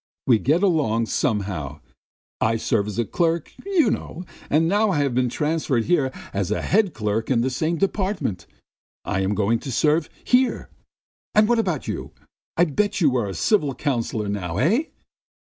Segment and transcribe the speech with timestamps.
[0.25, 1.79] We get along somehow.
[2.41, 6.49] I served as a clerk, you know, and now I have been transferred here as
[6.49, 8.47] a head clerk in the same department.
[9.05, 10.69] I am going to serve here.
[11.35, 12.13] And what about you?
[12.57, 14.57] I bet you are a civil councillor by now?
[14.57, 14.85] Eh?"